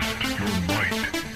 [0.00, 1.33] Test your might.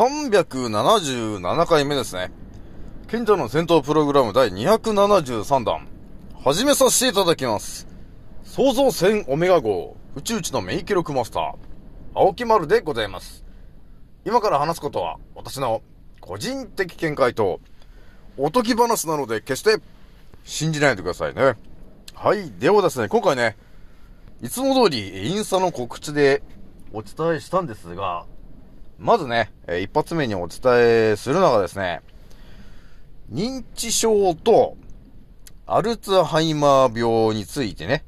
[0.00, 2.32] 377回目ですね。
[3.08, 5.86] 賢者の戦闘プログラム第273弾。
[6.42, 7.86] 始めさせていただきます。
[8.42, 11.54] 創造船オメガ号、宇宙一の免疫力マスター、
[12.14, 13.44] 青木丸でございます。
[14.24, 15.82] 今から話すことは、私の
[16.22, 17.60] 個人的見解と、
[18.38, 19.82] おとぎ話なので決して
[20.44, 21.56] 信じないでくださいね。
[22.14, 22.50] はい。
[22.52, 23.58] ではですね、今回ね、
[24.40, 26.42] いつも通りインスタの告知で
[26.94, 28.24] お伝えしたんですが、
[29.00, 30.60] まずね、え一発目にお伝
[31.12, 32.02] えするのがですね、
[33.32, 34.76] 認知症と
[35.66, 38.04] アルツハイマー病についてね、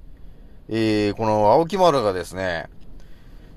[0.68, 2.68] えー、この青木丸がですね、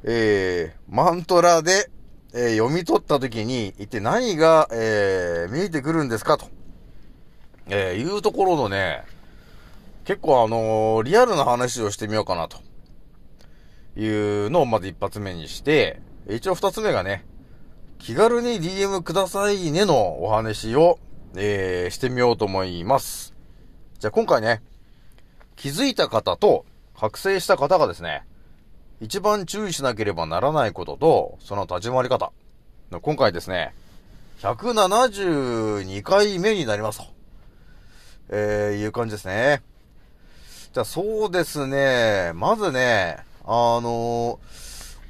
[0.03, 1.89] えー、マントラで、
[2.33, 6.47] えー読み取った時に、一体何が、え、見えてくるんですかと、
[7.69, 9.03] え、いうところのね、
[10.05, 12.59] 結構あのリアルな話をしてみようかなと。
[13.97, 17.23] いうのをまず一発目にして、一応二つ目がね、
[17.99, 20.97] 気軽に DM くださいねのお話を、
[21.35, 23.35] えー、してみようと思います。
[23.99, 24.63] じゃあ今回ね、
[25.55, 26.65] 気づいた方と
[26.97, 28.23] 覚醒した方がですね、
[29.01, 32.31] 一番注意しなければならないことと、その立ち回り方。
[33.01, 33.75] 今回ですね、
[34.39, 37.05] 172回目になりますと。
[38.29, 39.61] えー、いう感じですね。
[40.73, 44.39] じゃあそうですね、まずね、あの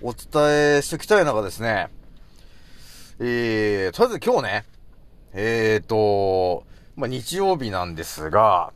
[0.07, 1.89] お伝えしておきたいのがですね、
[3.17, 4.65] えー、とりあえず今日ね、
[5.33, 6.63] えーと、
[6.95, 8.71] まあ、日曜日なんですが、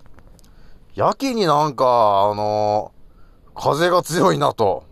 [0.95, 2.91] やけになんか、あの
[3.53, 4.85] 風が強いなと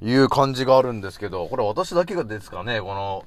[0.00, 3.24] いう感じがあるんですけど、これ私だけがですかね、この、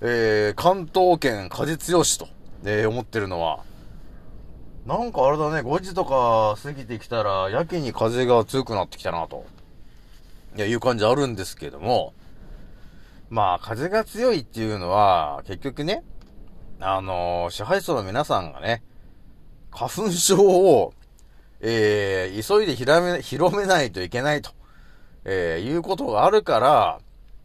[0.00, 2.28] えー、関東圏風強しと、
[2.64, 3.60] えー思ってるのは、
[4.86, 9.44] なんかあれだね、5時とか過ぎてきたら、やけに風が強くなってきたなと、
[10.56, 12.14] いや、いう感じあるんですけども、
[13.28, 16.02] まあ、風が強いっていうのは、結局ね、
[16.80, 18.82] あのー支配層の皆さんがね、
[19.70, 20.94] 花粉症を、
[21.60, 24.50] えー、急いでひらめ、広めないといけないと、
[25.24, 27.00] えー、いうことがあるから、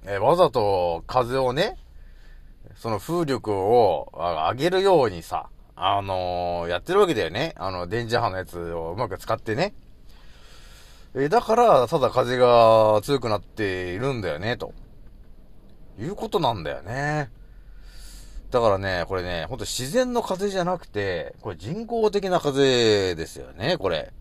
[0.06, 1.78] えーわざと風をね、
[2.76, 7.56] その風力を上げるようにさ、あのーやってるわけだよね。
[7.58, 9.74] あの、電磁波のやつをうまく使ってね。
[11.16, 14.74] えだから、ただ風が強くなっているんだよね、と。
[16.00, 17.30] いうことなんだよね。
[18.50, 24.12] だからね、これね、ほんと自然の風じゃなくて、これ人工的な風ですよね、これ。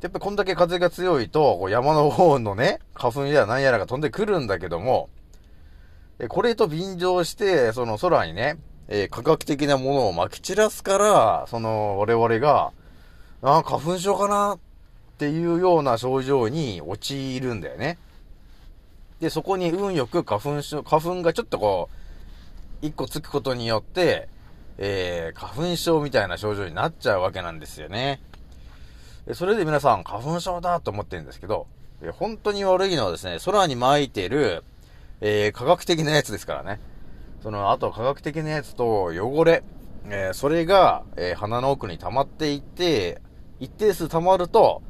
[0.00, 5.08] やっぱこんだけ風が強いと、こう山の方のね、花粉や何やらが飛んでくるんだけども、
[6.18, 8.58] えこれと便乗して、その空にね、
[8.88, 12.72] えー科学的なものを撒き散らすから、その我々が、
[13.42, 14.58] あ花粉症かな
[15.18, 17.98] っていうような症状に陥るんだよね。
[19.18, 21.90] で、そこに運よく花粉症、花粉がちょっとこ
[22.82, 24.28] う、一個つくことによって、
[24.78, 28.20] えー、花粉症みたいな症状になっちゃうわけなんですよね。
[29.34, 31.66] それで皆さん、花粉症だと思ってるんですけど、
[32.00, 34.62] え本当に悪いのはですね、空に巻いてる、
[35.20, 36.78] えー、科学的なやつですからね。
[37.42, 39.64] その、あと科学的なやつと汚れ、
[40.10, 43.20] えーそれが、えー鼻の奥に溜まっていって、
[43.58, 44.80] 一定数溜まると、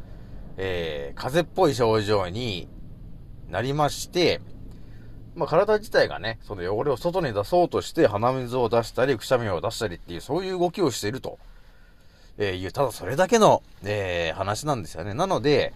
[0.59, 2.69] えー風邪っぽい症状に
[3.49, 4.41] なりまして、
[5.35, 11.39] まあ、体自体がね、その汚れを外に出そうとして鼻水を出したり、くしゃみを出したりっていう、そういう動きをしていると、
[12.39, 15.15] えいう、ただそれだけの、えー話なんですよね。
[15.15, 15.73] なので、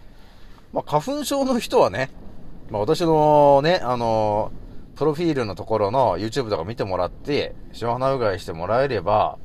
[0.73, 2.11] まあ、花粉症の人はね、
[2.71, 4.53] まあ、私のね、あの
[4.97, 9.39] プロフィールのところの YouTube とか見てもらって、塩鼻うがいしてもらえれば、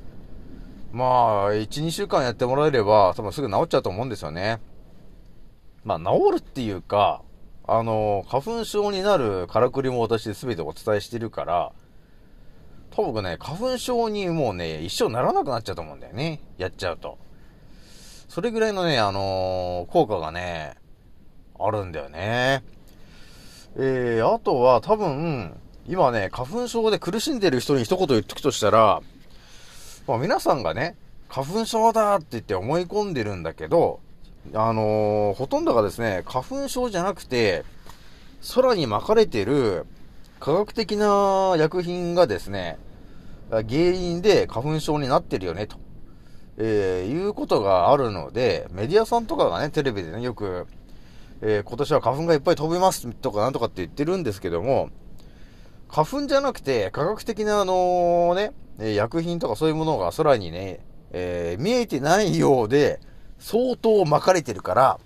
[0.92, 4.60] まあ、1、2週間やってもらえれば、多分すぐ治っちゃうと思うんですよね。
[5.88, 7.22] まあ、治るっていうか、
[7.66, 11.72] あの、花粉症になるからくりも私全てお伝えしてるから、
[12.92, 16.42] 多分ね、花粉症にもうね、一生ならなくなっちゃうと思うんだよね。
[16.58, 17.18] やっちゃうと。
[18.28, 20.76] それぐらいのね、あのー、効果がね、
[21.58, 22.66] あるんだよね。
[23.78, 25.58] えー、あとは多分、
[25.88, 29.02] 今ね、花粉症で苦しんでる人に一言言っとくとしたら、
[30.06, 30.98] まあ、皆さんがね、
[31.30, 34.02] 花粉症だって言って思い込んでるんだけど、
[34.54, 37.64] あのー、ほとんどがですね、花粉症じゃなくて、
[38.56, 39.86] 空に巻かれてる
[40.40, 42.78] 科学的な薬品がですね、
[43.50, 45.78] 原因で花粉症になってるよね、と、
[46.58, 50.68] えー、いうことがあるので、メディアさんとかがね、テレビでね、よく、
[51.42, 54.90] えー、今年は花粉がいっぱい飛びますとかなんとかって言ってるんですけども、
[55.88, 60.80] 花粉じゃなくて、科学的なあのね、薬品とかそういうものが空にね、
[61.12, 63.00] えー、見えてないようで、
[63.40, 65.00] 相当巻かれてるから、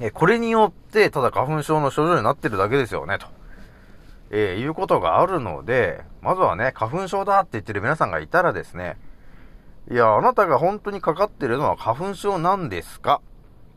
[0.00, 3.26] えこれによって、ただ花粉症の症状になってるだけですよね、と。
[4.30, 8.96] えー、いうことがあるので、まずはね、花粉症だって言ってる皆さんがいたらですね、
[9.90, 13.22] いや、あなたが本当にかかってるのは花粉症なんですか？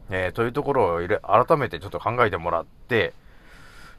[0.10, 3.13] えー、というところを入れ、改めてちょっと考えてもらって、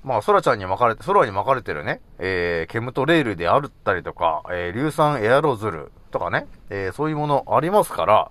[0.05, 8.31] まあ、空ちゃんに巻かれて、空に巻かれてるね、えー、ケムトレールであったりとか、えー、硫酸エアロズルとかね、えー、そういうものありますから、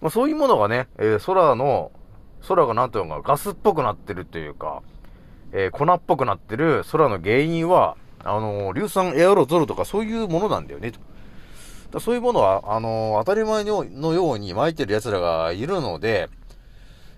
[0.00, 1.90] まあ、そういうものがね、えー、空の、
[2.46, 4.82] 空がなんていうのか、ガスっぽくなってるっていうか、
[5.52, 10.92] えー、粉っぽくなってる空の原因は、あの、硫酸エアロゾルとかそういうものなんだよね、
[11.90, 12.00] と。
[12.00, 16.28] そういうものは、あの、当たり前のように巻いてる奴らがいるので、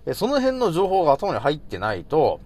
[0.07, 2.41] えその辺の情報が頭に入ってないと、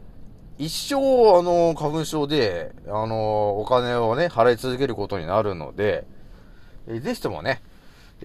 [0.59, 0.97] 一生、
[1.39, 6.07] あの、花粉症で、あの、お金をね、払い続けることになるので、
[6.87, 7.61] えー、ぜひともね、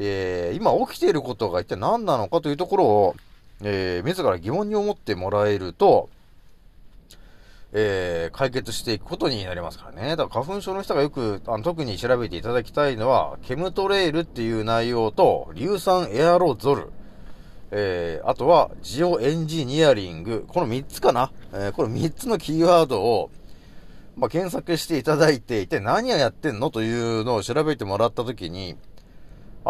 [0.01, 3.15] えー、今起きていることが一体何なのかというところを、
[3.61, 6.09] えー、自ら疑問に思ってもらえると、
[7.73, 10.15] えー、解決していくことになりますからね。
[10.15, 16.91] だから花粉症の人がよく、あの特に調べていただきたいのは、ケムトレールっていう内容と、硫酸エアロゾル。
[17.71, 20.45] えー、あとは、ジオエンジニアリング。
[20.47, 23.29] この3つかなえー、この3つのキーワードを、
[24.17, 28.75] まあ、検索していただいて、一体何をやってんのというのを調べてもらったときに、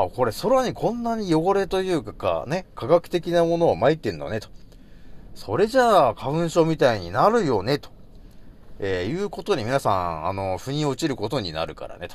[0.04, 4.50] あ、これ空にこんなに汚れというか、ね、科学的なものを撒いてんのね、と。
[5.36, 7.90] それじゃあ、花粉症みたいになるよね、と。
[8.80, 12.08] えー、いうことに皆さん、あの、腑に落ちることになるからね、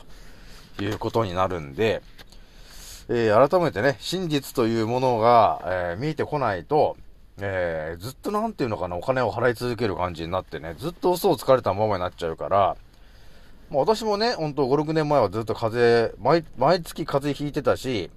[0.76, 2.02] ということになるんで、
[3.08, 6.96] えー、改めてね、真実というものが、えー、見えてこないと、
[7.38, 12.76] えー、ずっとなんていうのかな、お金を払い続ける感じになってね、ずっと嘘をつかれたままになっちゃうから、
[13.70, 18.10] まあ、私もね、ほんと5、6年前はずっと風邪、毎、毎月風邪ひいてたし、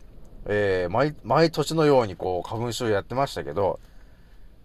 [0.45, 3.79] えー、毎、毎年のようにこう、花粉症やってましたけど、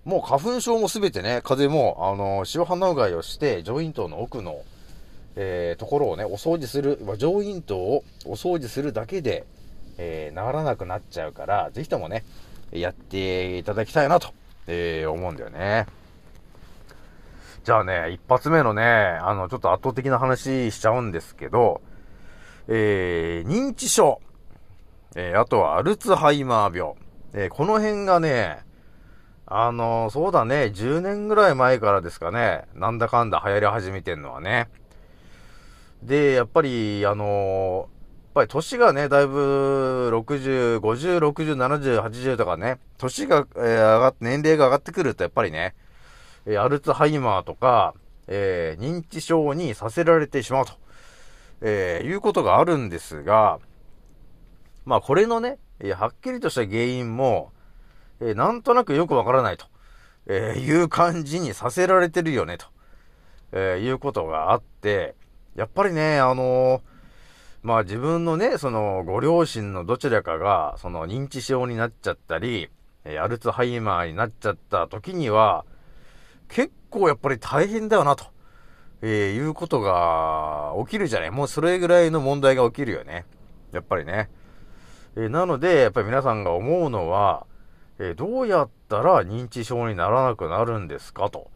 [0.04, 4.62] もう花粉症もすべてね、風邪も、あのー、塩鼻うがいをして、上咽頭の奥の、
[5.36, 9.44] えー、ところをね、お掃除する、上咽頭をお掃除するだけで、
[9.98, 12.24] えー、治らなくなっちゃうから、ぜひともね、
[12.72, 14.32] やっていただきたいなと、
[14.66, 15.86] えー、思うんだよね。
[17.64, 18.82] じゃあね、一発目のね、
[19.22, 21.80] あの、ちょっと圧倒的な話しちゃうんですけど、
[22.66, 24.20] えー、認知症、
[25.14, 26.94] えー、あとはアルツハイマー病、
[27.34, 28.64] えー、この辺がね、
[29.46, 34.68] あのそうだね、10年ぐらい前からですかね、なんだかんだ流行り始めてんのはね。
[36.02, 45.74] で、やっぱり、あのやっぱり年がね、だいぶ60、50、60、70、80とかね、年が、えー、上がって、年齢が上がってくるとやっぱりね、
[46.46, 47.94] え、アルツハイマーとか、
[48.26, 50.72] えー、認知症にさせられてしまうと、
[51.60, 53.58] えー、いうことがあるんですが、
[54.84, 57.52] まあこれのね、え、はっきりとした原因も、
[58.20, 59.66] えー、なんとなくよくわからないと、
[60.26, 62.66] えー、いう感じにさせられてるよね、と、
[63.52, 65.14] えー、いうことがあって、
[65.54, 66.82] やっぱりね、あの
[67.62, 72.68] まあ自分のね、そのご両親のどちらかが、その認知症になっちゃったり、
[73.04, 75.64] えアルツハイマーになっちゃった時には、
[76.52, 78.26] 結構やっぱり大変だよな、と、
[79.00, 81.30] えー、いうことが起きるじゃない。
[81.30, 83.24] もうそれぐらいの問題が起きるよね。
[83.72, 84.30] やっぱりね。
[85.16, 87.46] えー、なので、やっぱり皆さんが思うのは、
[87.98, 91.50] えー、どうやったら認知症にならなくなるんですかと。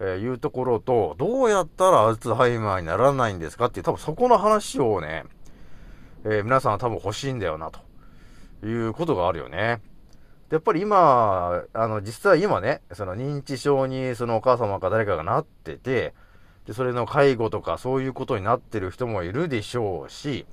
[0.00, 5.24] えいうところと、どうやったらアルツハイマーにならないんですかっていう、多分そこの話をね、
[6.24, 7.80] え、皆さんは多分欲しいんだよな、と
[8.66, 9.82] いうことがあるよね。
[10.50, 16.12] やっぱり今、あの、実際今ね、その認知症にそのお母様か誰かがなってて、
[16.66, 20.46] で、それの介護とかそういうことになってる人もいるでしょうし、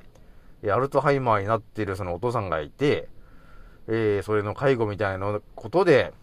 [0.61, 3.09] えアルツハイマーになってるそのお父さんがいて、
[3.87, 6.13] えー、それの介護みたいなことで、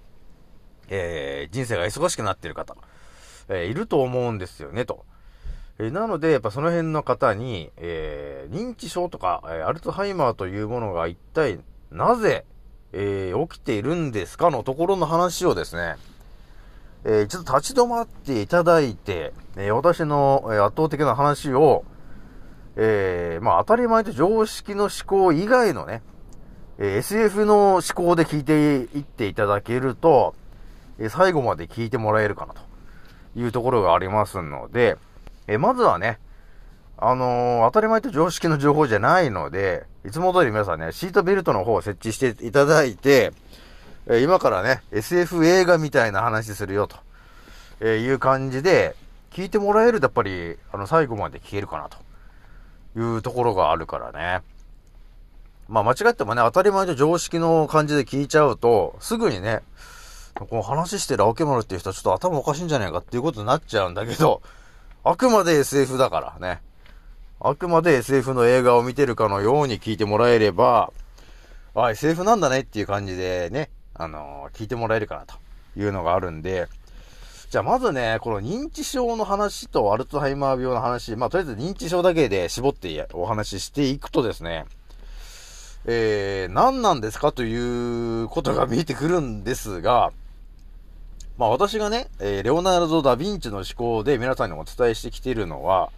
[0.88, 2.76] えー、人生が忙しくなってる方、
[3.48, 5.04] えー、いると思うんですよね、と。
[5.80, 11.58] え、なので、やっぱその辺の方に、え、認知症とか、え、アルツハイマーというものが一体
[11.90, 12.44] なぜ、
[12.96, 15.96] えー、起きているんですかのところの話をですね、
[17.04, 21.84] えー、ちょっと立ち止まっていただいて、えー、私の、え、圧倒的な話を、
[22.76, 26.02] えー、まあ当たり前と常識の思考以外のね、
[26.78, 30.36] え、SF の思考で聞いていっていただけると、
[31.00, 32.62] え、最後まで聞いてもらえるかなと
[33.34, 34.96] いうところがありますので、
[35.48, 36.20] え、まずはね、
[36.96, 43.32] あのー、当たり前と常識の情報じゃないので、いつも通り皆さんね、シートベルトの方を設置していただいて、
[44.06, 46.96] え今からね、SF 映画みたいな話するよと、
[47.80, 48.94] えいう感じで、
[49.32, 51.98] 聞いてもらえるとやっぱり、あの、最後まで聞けるかなと
[53.00, 54.42] いうところがあるからね。
[55.68, 59.62] まあ間違ってもね、当たり前と常識の感じで聞いちゃうと、すぐにね、
[60.34, 64.42] この話してる青木丸っていう人はちょっと頭おかしいんじゃないかっていうことになっちゃうんだけど、
[65.02, 66.60] あくまで SF だからね。
[67.46, 70.94] あくまで SF の映画を見てるかのように聞いてもらえれば、
[71.74, 75.34] あ、SF なんだねっていう感じでね、あのー、聞いてもらえるかなと
[75.78, 76.68] いうのがあるんで、
[77.50, 84.64] じゃあまずね、この認知症の話とアルツハイマー病の話、まあとりあえず認知症だけで絞ってお話ししていくとですね、
[85.84, 90.12] えー、何なんですかということが見えてくるんですが、
[91.36, 95.90] まあ私がね、えー、レオナルド・ダ・ヴィンチの思考で皆さんにお伝えしてきているのは、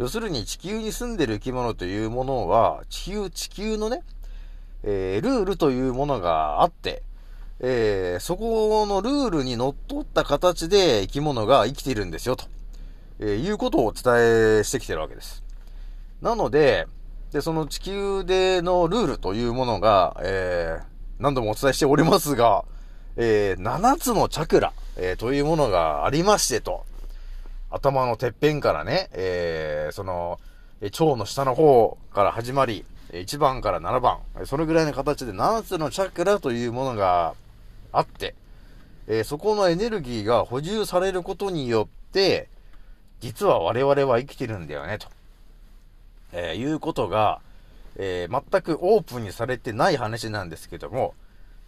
[0.00, 4.00] 要するに地球に住んでる生き物というものは、地球、地球のね、
[4.82, 7.02] えー、ルールというものがあって、
[7.60, 12.46] えー、そこのルールにのっとった形で生き物が生きているんですよ、と、
[13.18, 15.44] えー、いうことをお伝えしてきてるわけです。
[16.22, 16.86] なので、
[17.30, 20.82] で、その地球でのルールというものが、えー、
[21.18, 22.64] 何度もお伝えしておりますが、
[23.16, 26.86] えー、7つのチャクラ、えー、というものがありましてと、
[27.70, 30.40] 頭のてっぺんからね、えー、その、
[30.82, 37.34] 腸の下の方から始まり、1番から7番、それぐらいの形で7つのチャクラというものが
[37.92, 38.34] あって、
[39.06, 42.48] えー、そこのエネルギーが補充されることによって、
[43.20, 45.08] 実は我々は生きてるんだよね、と、
[46.32, 47.40] えー、いうことが、
[47.96, 51.14] えー、全くオープンにされてない話なんですけども、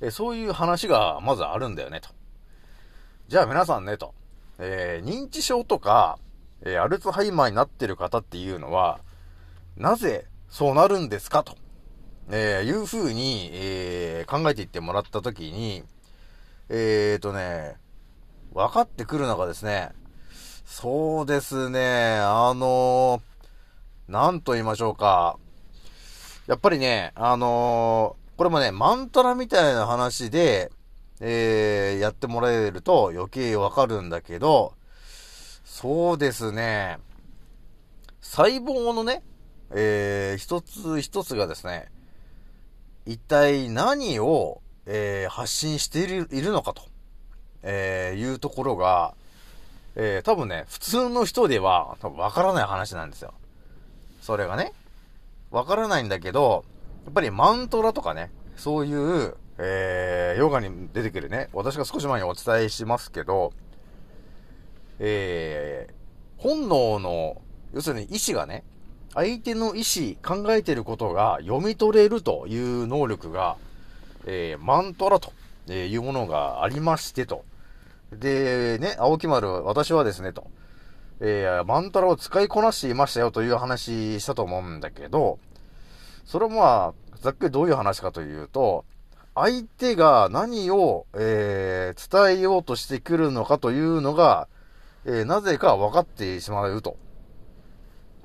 [0.00, 2.08] えそういう話がまずあるんだよね、と。
[3.28, 4.14] じゃあ皆さんね、と。
[4.64, 6.18] え認知症とか、
[6.64, 9.00] えアルツハイマーになってる方っていうのは、
[9.76, 11.56] なぜそうなるんですかと、
[12.30, 15.82] えー、いうふうに、え、考えていってもらったときに、
[16.68, 17.76] えーとね、
[18.52, 19.90] 分かってくるのがですね、
[20.64, 25.38] そうですね、あのー、なんと言いましょうか。
[26.46, 30.70] やっぱりね、あの、これもね、マントラみたいな話で、
[31.24, 34.74] えー、やってもらえると余計わかるんだけど、
[35.64, 36.98] そうですね、
[38.20, 39.22] 細胞のね、
[39.70, 41.92] えー、一つ一つがですね、
[43.06, 46.82] 一体何を、えー、発信しているいるのかと、
[47.62, 49.14] えー、いうところが、
[49.94, 53.32] えー、多分ね、普通の人では多分わからない話なんですよ。
[54.20, 54.72] それがね、
[55.52, 56.64] わからないんだけど、
[57.04, 63.52] やっぱりマントラとかね、そういう、えー、ヨガに出てくるね、私が少し前にお伝えしますけど、
[64.98, 67.40] えー、本能の、
[67.74, 68.64] 要するに意志がね、
[69.14, 73.56] 相手の意思、考えてることが読み取れるという能力が、
[74.26, 75.32] えー、マントラと
[75.68, 77.44] いうものがありましてと。
[78.12, 80.46] で、ね、青木丸、私はですね、と。
[81.20, 85.38] えー、マントラを使いこなしていましたよという話したと思うんだけど、
[86.24, 88.84] それもまあ、ざっくりどういう話かというと、
[89.34, 94.48] 相手が何を、えー、伝えようとしてくるのかというのが、
[95.04, 96.96] えー、なぜか分かってしまうと。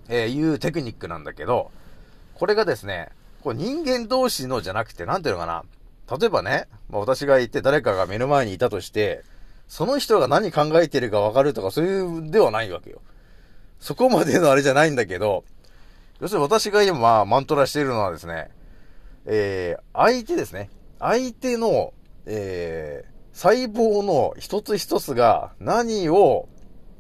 [0.10, 1.72] えー、いうテクニックなんだけど、
[2.34, 3.10] これがですね、
[3.42, 5.64] こう人間同士のじゃなくて、なんていうのかな。
[6.18, 9.24] 例えばね、まあ、私がいて誰かが目の前にいたとして、
[9.68, 13.02] その人が何考えてるかわかるとかそういうではないわけよ。
[13.80, 15.44] そこまでのあれじゃないんだけど、
[16.20, 18.50] 要するに私が今、マントラしているのはですね、
[19.26, 20.70] えー、相手ですね。
[21.00, 21.94] 相手の、
[22.26, 26.50] えー、細胞の一つ一つが何を、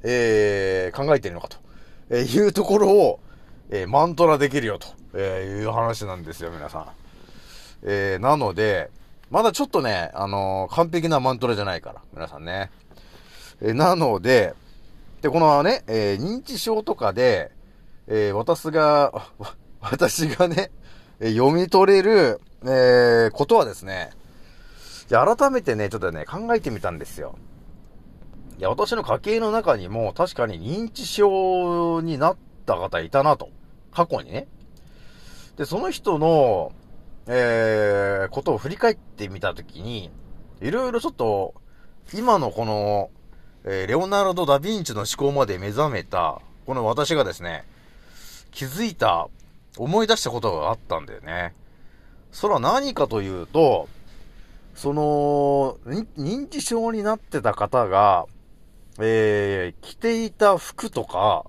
[0.03, 1.57] えー、考えているのかと。
[2.15, 3.19] いうところを、
[3.69, 6.85] えー、マントラできるよと、いう話なんですよ、皆さん。
[7.83, 8.89] えー、なので、
[9.29, 12.71] まだちょっとね、あのー、完璧なマントラじゃないから、皆さんね。
[13.61, 14.53] えー、なので、
[15.21, 17.51] で、このね、えー、認知症とかで、
[18.07, 19.11] えー、私が、
[19.81, 20.71] 私がね、
[21.19, 24.11] え読み取れる、えー、ことはですね、
[25.07, 27.35] じゃ改めてね、ちょっとね、考えてみたんですよ。
[28.59, 33.49] いや、私の家系の中にも確かに認知症になった方いたなと。
[33.91, 34.47] 過去にね。
[35.55, 36.71] で、その人の、
[37.25, 40.11] えー、ことを振り返ってみたときに、
[40.61, 41.55] いろいろちょっと、
[42.13, 43.09] 今のこの、
[43.63, 47.65] えー、レオナルド・ダ・ヴィンチの思考まで目覚めた、この私がですね、
[48.51, 49.29] 気づいた、
[49.83, 51.53] 思い出したことがあったんだよね。
[52.31, 53.87] それは何かというと、
[54.75, 55.77] その、
[56.17, 58.25] 認知症になってた方が、
[58.99, 61.45] えー、着ていた服とか、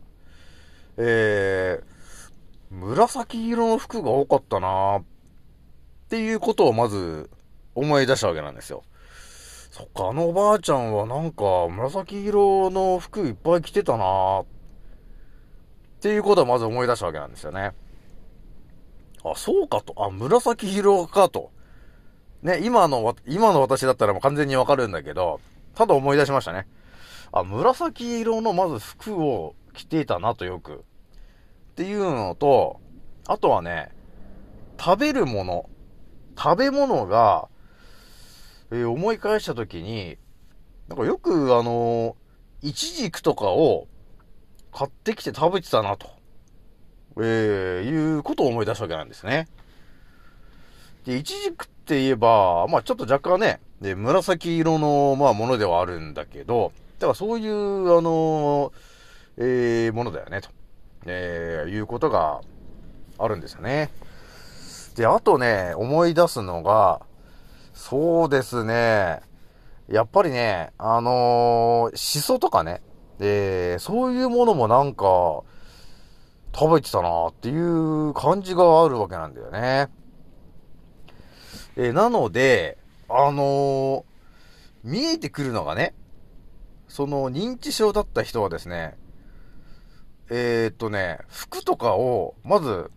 [0.96, 5.04] えー、紫色の服が多かったなっ
[6.08, 7.30] ていうことをまず
[7.74, 8.82] 思い出したわけなんですよ。
[9.70, 14.44] そっか、あのおばあちゃんはなんか紫色の服いっぱい着てたなっ
[16.00, 17.72] ていうことをまず思い出したわけなんですよね。
[19.24, 19.94] あ、そうかと。
[19.96, 21.50] あ、紫色かと。
[22.42, 25.40] ね、今の、今の私だったらもう完全にわかるんだけど、
[25.74, 26.66] ただ思い出しましたね。
[27.32, 30.84] あ、紫色のまず服を着ていたなとよく。
[31.72, 32.80] っていうのと、
[33.26, 33.90] あとはね、
[34.80, 35.68] 食べるもの。
[36.36, 37.48] 食べ物が、
[38.70, 40.16] えー、思い返したときに、
[40.88, 43.88] なんかよくあのー、イチジクとかを
[44.72, 46.10] 買ってきて食べてたなと、
[47.20, 49.48] えー、いうことを思い出したわけなんですね。
[51.04, 58.72] で、イチジクって言えば、まあちょっと若干ね、で、紫色の、まあものではあるんだけど、だからそういう、あのー、
[59.38, 60.50] えー、ものだよね、と、
[61.06, 62.40] えー、いうことが
[63.18, 63.90] あるんですよね。
[64.96, 67.00] で、あとね、思い出すのが、
[67.72, 69.20] そうですね、
[69.88, 72.82] やっぱりね、あのー、シソとかね、
[73.20, 75.42] えー、そういうものもなんか、
[76.54, 79.88] 食べてたなっていう感じがあるわけなんだよね。
[81.76, 84.04] えー、なので、あのー、
[84.84, 85.94] 見えてくるのがね、
[86.88, 88.96] その認知症だった人はですね、
[90.30, 92.90] えー、っとね、服とかを、まず、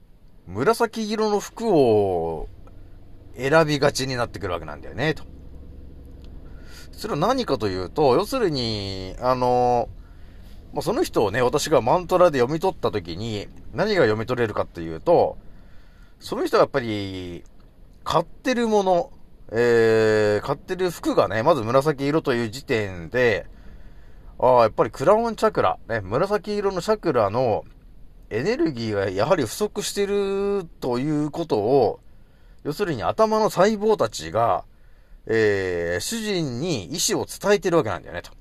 [0.48, 2.50] 紫色の服を
[3.38, 5.24] 選びがちになってくるわけなんだよね、と。
[6.92, 9.90] それは何かというと、要するに、あの、
[10.74, 15.38] まあ、その人をね、私がマントラで読み取った時に、何が読み取れるかっていうと、
[16.20, 17.44] その人はやっぱり、
[18.04, 19.12] 買ってるもの、
[19.52, 23.48] えー、買ってる服がね、まず紫色という時点で、
[24.40, 27.66] ああ、やっぱりクラウンチャクラ、ね、紫色のチャクラの
[28.30, 32.00] エネルギーがやはり不足してるということを、
[32.64, 34.64] 要するに頭の細胞たちが、
[35.28, 38.32] えー、主人に意思を伝えてるわけなんだよね、と。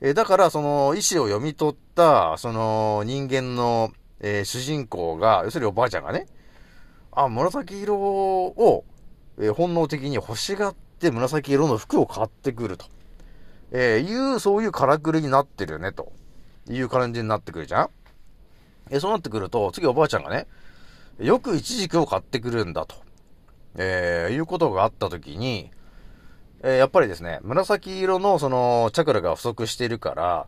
[0.00, 6.26] え、だから、その意思を読み取った、その人間の、えー、主人公が、要するにおばあちゃんがね、
[7.12, 8.84] あ、紫色を、
[9.38, 12.86] えー、本能的に欲しがって紫色の服を買ってくると。
[13.70, 16.12] えー、いう、そういうからくりになってるよね、と。
[16.70, 17.90] いう感じになってくるじゃん。
[18.90, 20.46] えそうなってくると、次おばあちゃんがね、
[21.18, 22.96] よくイチジクを買ってくるんだと、
[23.76, 25.70] えー、いうことがあったときに、
[26.62, 30.46] えー、やっぱりですね、紫色のそのチャクラが不足しているから、やっ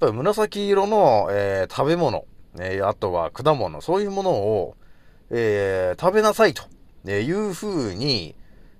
[0.00, 2.24] ぱり紫色の、えー、食べ物、
[2.58, 4.76] えー、あとは果物、そういうものを、
[5.30, 6.64] え、食べなさいと、
[7.06, 8.34] いう風に、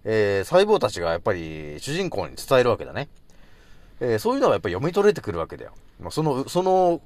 [0.04, 3.08] え、細胞たちがやっぱり主人公に伝えるわけだね。
[4.00, 5.72] え、そういうのはやっぱり読み取れてくるわけだよ。
[6.00, 7.00] まあ、その、その、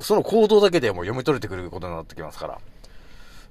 [0.00, 2.58] その行動だけでも読み取れてくることになってきますから。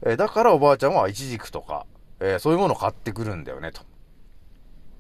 [0.06, 1.86] え、だからおばあちゃんはイチジクとか、
[2.20, 3.82] え、そういうものを買ってくるんだよね、と。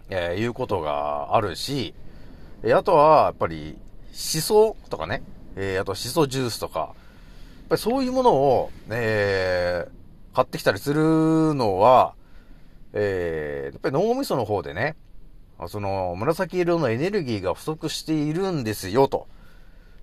[0.10, 1.94] えいうことがあるし、
[2.63, 3.78] えあとは、やっぱり、
[4.12, 5.24] シソとかね、
[5.56, 6.89] えあとシソジュースとか、やっ
[7.70, 9.88] ぱりそういうものを、え
[10.34, 12.13] 買ってきたりするのは、
[12.94, 14.96] えやっぱり脳みその方でね、
[15.68, 19.28] その、紫色のエネルギーが不足しているんですよ、と、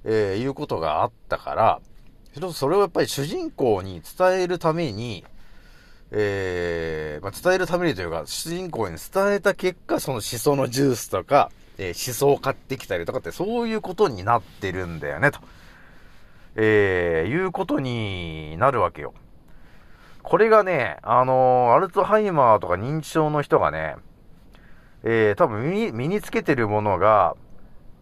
[0.04, 1.80] えー、いうことがあったから、
[2.52, 5.24] それをやっぱり主人公に伝えるために、
[6.14, 15.40] えー、まあ、伝えるためにというか、主人公に伝えた結果、そのシソのジュースとか、えー、シソを買ってきたりとかって、そういうことになってるんだよね、と。
[16.54, 19.14] えー、いうことになるわけよ。
[20.22, 23.96] これがね、あのー、アルツハイマーとか認知症の人がね、
[25.02, 27.34] えー、多分身に身につけてるものが、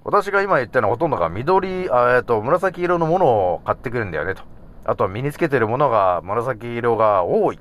[0.04, 1.88] 私が今言ったのはほとんどが緑、え
[2.20, 4.42] っと、紫色のものを買ってくるんだよねと。
[4.84, 7.58] あとは身につけてるものが紫色が多い、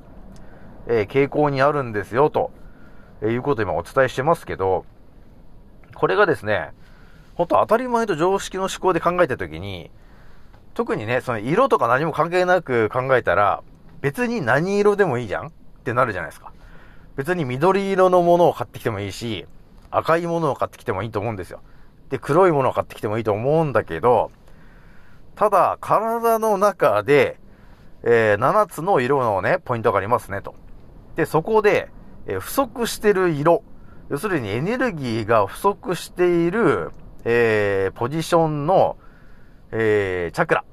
[0.89, 2.52] えー、傾向にあるんですよと、
[3.21, 4.86] えー、いうことを今お伝えしてますけど、
[5.93, 6.71] これがですね、
[7.36, 9.91] 本当当たり前と常識の思考で考えたときに、
[10.73, 13.63] 特にね、その色とか何も関係なく考えたら、
[14.02, 15.52] 別に何色でもいいじゃんっ
[15.84, 16.52] てなるじゃないですか。
[17.15, 19.45] 別に緑色のものを買ってきてもいいし、
[19.91, 21.62] 赤いものを買ってきてもいいと思うんですよ。
[22.10, 24.32] で、黒いものを買ってきてもいいと思うんだけど、
[25.36, 27.39] ただ、体の中で、
[28.04, 30.56] えー、7つの色のね、ポイントがありますね、と。
[31.15, 31.89] で、そこで、
[32.28, 33.63] え、不足してる色、
[34.10, 36.91] 要するにエネルギーが不足している、
[37.26, 38.98] えー、ポジションの、
[39.72, 40.63] えー、チャクラ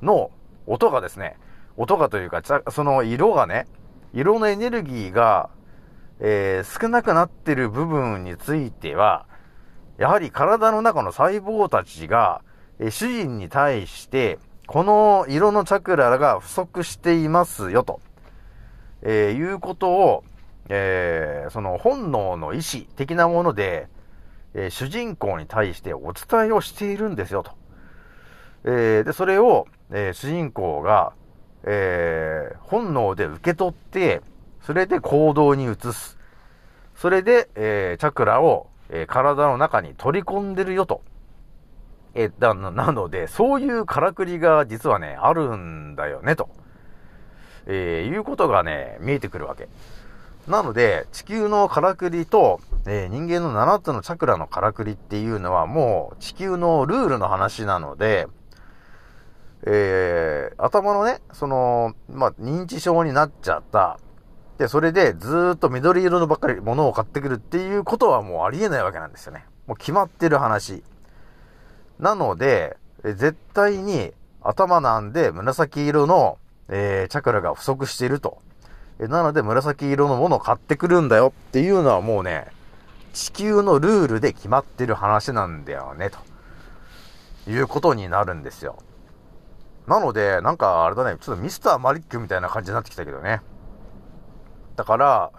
[0.00, 0.30] の
[0.66, 1.36] 音がですね、
[1.76, 3.66] 音がというか、その色がね、
[4.12, 5.50] 色のエネルギーが、
[6.20, 9.26] えー、少なくなってる部分については、
[9.98, 12.42] やはり体の中の細胞たちが、
[12.78, 18.00] え、主人に対して、この色のチャクラが不足していますよ、と、
[19.02, 20.24] えー、いうことを、
[20.68, 23.88] えー、その本能の意志的なもので、
[24.54, 27.52] えー、主人公に対してお伝えをしているんですよ、と。
[28.64, 31.12] えー、で、それを、えー、主人公が、
[31.64, 34.22] えー、本能で受け取って、
[34.62, 36.18] それで行動に移す。
[36.94, 41.02] それで、えー、チャクラを、えー、体の中に取り込んでるよと。
[42.14, 46.50] えー、だ、なので、そういうからくりが実はね、あるんだよね、と。
[47.66, 49.68] えー、いうことがね、見えてくるわけ。
[50.48, 58.26] なので、地球のからくりと、えー、人間の7つのチャクラのからくりっていうのはもう地球のルールの話なので、
[59.64, 63.98] えー、頭のね、その、まあ、認知症になっちゃった。
[64.58, 69.44] で、それでずっと緑色のばっかり物を買ってくるっていうことはもうありえないわけなんですよね。
[69.66, 70.82] もう決まってる話。
[72.00, 76.38] なので、絶対に頭なんで紫色の、
[76.74, 78.38] えー、チャクラが不足していると。
[78.98, 82.46] えなので紫色のものを買ってくるんだよっていうのはもうね、
[83.12, 86.10] 地球のルールで決まってる話なんだよね、
[87.44, 88.78] ということになるんですよ。
[89.86, 93.42] なので、なんかあれだね、ちょっとミスターマリックみたいな感じになってきたけどね。
[94.76, 95.30] だから、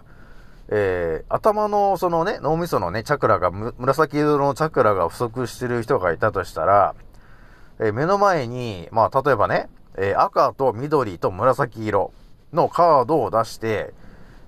[0.68, 6.94] えー、頭のそのね、脳みそのね、チャクラが、紫色のチャクラが不足してる人がいたとしたら、
[7.80, 12.12] えー、目の前に、まあ、例えばね、えー、赤と緑と紫色
[12.52, 13.94] のカードを出して、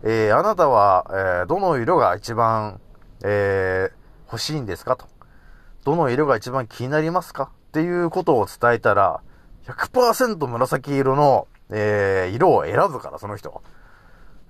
[0.03, 2.81] えー、あなたは、えー、どの色が一番、
[3.25, 4.97] えー、欲しいんですか？
[4.97, 5.07] と。
[5.85, 7.51] どの色が一番気になりますか？
[7.69, 9.21] っていうことを伝えたら、
[9.67, 13.63] 100%紫色の、え、色を選ぶから、その人。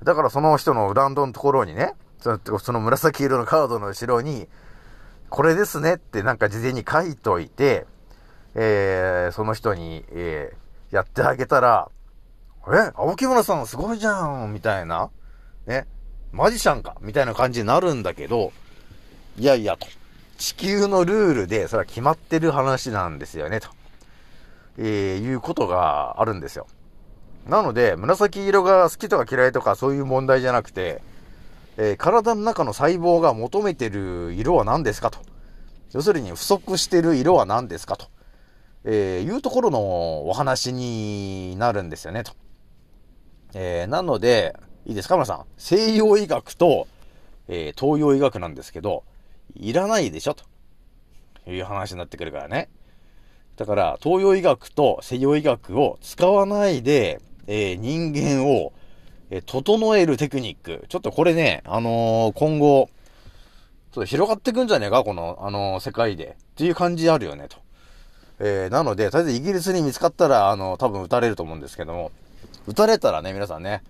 [0.02, 2.38] だからその人のランドのところにね、そ
[2.72, 4.48] の紫色のカードの後ろに、
[5.28, 7.86] これですねってなんか事前に書いといて、
[8.54, 10.56] えー、その人に、えー、
[10.96, 11.90] やってあげたら、
[12.68, 15.10] え青木村さんすごいじゃんみたいな。
[15.66, 15.86] ね。
[16.32, 18.52] マジシャンかみたいな感じになるんだけど、
[19.38, 19.86] いやいやと。
[20.38, 23.68] 地球のルールで、それは決まってる話なんですよね、と。
[24.78, 26.66] えー、いうことがあるんですよ。
[27.46, 31.02] なので、紫色が好きとか嫌いとかそういう問題じゃなくて、
[31.76, 35.20] えー、体の中の細胞が求めてる色は何ですかと。
[35.92, 38.08] 要するに不足してる色は何ですかと。
[38.88, 42.32] えー、いうところのお話になるんですよね、と。
[43.52, 44.54] えー、なので、
[44.86, 45.44] いいですか、皆さん？
[45.56, 46.86] 西洋医学と、
[47.48, 49.02] えー、東洋医学なんですけど、
[49.56, 50.44] いらないでしょ、と
[51.50, 52.68] いう話になってくるからね。
[53.56, 58.72] だから、東洋医学と西洋医学を使わないで、えー、人間を、
[59.30, 60.84] えー、整えるテクニック。
[60.88, 62.88] ちょっとこれね、あのー、今後、
[63.90, 66.36] ちょっと広がってくんじゃねえかこの、あの世界で。
[66.40, 67.65] っていう感じあるよね、と。
[68.38, 72.12] えなので、とりあえずイギリスに見つかったら、あの、多分撃たれると思うんですけども、
[72.66, 73.82] 撃たれたらね、皆さんね、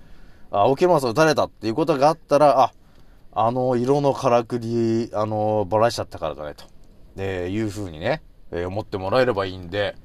[0.51, 2.73] あ、オケマス撃たれたっていうことがあったら、あ、
[3.33, 6.65] あの、色のからくり、あの、ばらしちゃったからだね、と。
[7.17, 9.97] で、いう風にね、えー、思ってもらえればいいんで、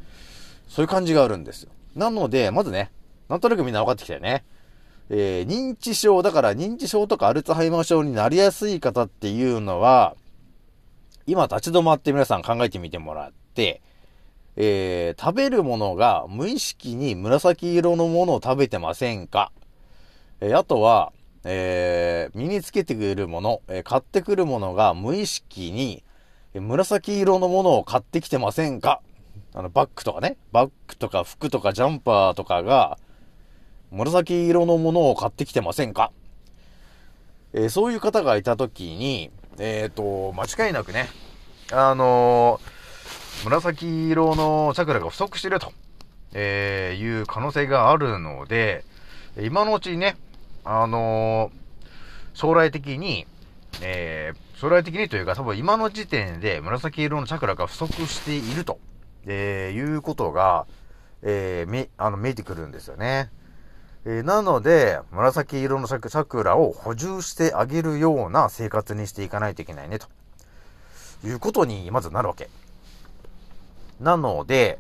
[0.67, 1.71] そういう感じがあるんですよ。
[1.95, 2.91] なので、まずね、
[3.29, 4.43] なんとなくみんな分かってきたよね。
[5.09, 10.15] えー、認知症、だから認知症とかアルツハイマー症になりやすい方っていうのは、
[11.27, 13.81] 今立ち止まって皆さん考えてみてもらって、
[14.57, 19.51] えー、食べるものが無意識に紫色のものを食べてませんか？
[20.39, 26.03] えー、あとは、えー、身につけてくるもの、え買ってくるものが無意識に
[26.53, 29.01] 紫色のものを買ってきてませんか？
[29.53, 32.97] あの、バッグとかね、バッグとか服とかジャンパーとかが、
[33.91, 36.11] 紫色のものを買ってきてませんか？
[37.53, 41.09] え、そういう方がいたときに、えっ、と、間違いなくね、
[41.71, 42.80] あのー、
[43.43, 45.73] 紫色のチャクラが不足してると、
[46.33, 48.85] えいう可能性があるので、
[49.39, 50.15] 今のうちにね、
[50.63, 51.51] あの
[52.33, 53.25] 将来的に、
[53.81, 58.79] えー、将来的にというか、多分今の時点で紫色のチャクラが不足していると、
[59.25, 60.65] え、いうことが、
[61.23, 63.29] えー、め、あの、見えてくるんですよね。
[64.05, 70.07] えー、なので、紫色のチャクラを補充してあげるような生活にしていかないといけないね、と
[71.23, 72.49] いうことにまずなるわけ。
[74.01, 74.79] なので、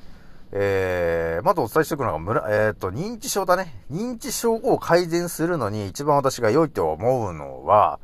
[0.51, 3.85] えー、まずお伝えしておくのが、むら、えっ、ー、と、認知症だね。
[3.89, 7.99] 認知症を改善するのに一番私が良いと思うのは、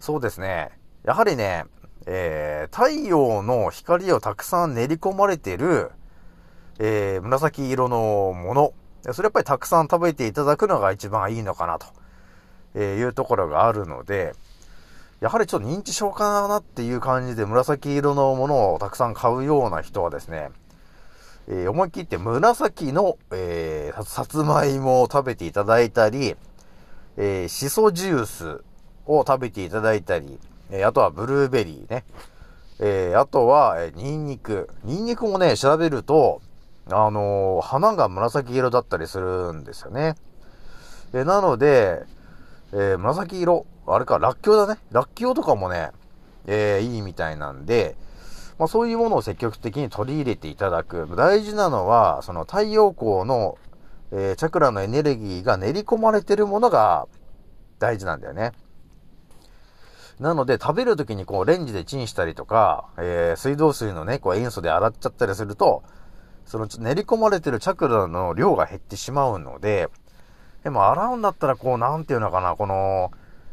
[0.00, 0.70] そうですね。
[1.04, 1.64] やはりね、
[2.06, 5.90] えー、太陽の光をたくさん練り込まれてる、
[6.78, 8.72] えー、紫色のもの。
[9.12, 11.86] それやっぱりたくさん食べていただくのが一番いいのかなと、
[12.74, 14.34] えいうところがあるので、
[15.20, 20.50] やはりちょっと認知症かなっていう感じで紫色のものをたくさん買うような人はですね、
[21.48, 26.36] えー、思い切って紫の、えー、さつまいもを食べていただいたり、
[27.16, 28.64] えー、シソジュース
[29.06, 30.38] を食べていただいたり、
[30.70, 32.04] えあとはブルーベリーね。
[32.78, 34.68] えあとは、えニンニク。
[34.84, 36.42] ニンニクもね、調べると、
[36.90, 40.14] あの花が紫色だったりするんですよね。
[41.14, 42.04] えなので、
[42.72, 44.80] え紫色、あれか、ラッキョウだね。
[44.90, 45.90] ラッキョウとかもね、
[46.46, 47.96] えいいみたいなんで、
[48.58, 51.08] まあ、そういうものを積極的に取り入れていただく。
[51.16, 53.56] 大事なのは、その太陽光の、
[54.10, 57.06] えー、チャクラのエネルギーが練り込まれてるものが
[57.78, 58.52] 大事なんだよね。
[60.18, 65.84] なので、食べるときにこう、レンジでチンしたりとか、えー、水道水のね、こう、塩素で洗っちゃったりすると、
[66.44, 69.88] その練り込まれてるチャクラの量が減ってしまうので、
[70.68, 73.10] でも洗うんだったらこう、なんていうのかな、この、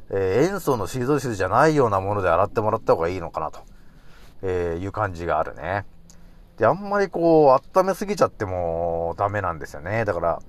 [0.09, 3.61] えー、塩素の水道水じゃないようなもので洗ってもらった方がいいのかなと。
[4.41, 5.85] えー、いう感じがあるね。
[6.57, 10.03] で、あんまりこう、温めすぎちゃってもダメなんですよね。
[10.03, 10.41] だから、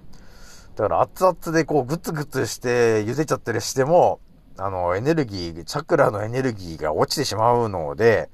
[0.74, 4.18] だから熱々でこう、グツグツして茹でちゃったりしても、
[4.58, 8.28] あの、エネルギー、チャクラのエネルギーが落ちてしまうので、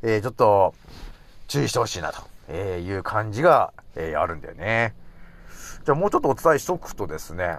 [0.00, 0.72] えー、ちょっと、
[1.48, 4.94] 注意してほしいなと、えいう感じが、え、あるんだよね。
[5.84, 7.58] じゃあもうちょっとお伝えしとくとですね、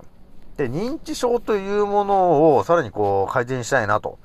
[0.57, 4.19] で、認知症というものをさらにこう改善したいなと、